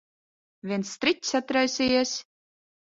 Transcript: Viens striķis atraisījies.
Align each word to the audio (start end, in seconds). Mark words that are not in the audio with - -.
Viens 0.71 0.95
striķis 0.97 1.37
atraisījies. 1.43 2.19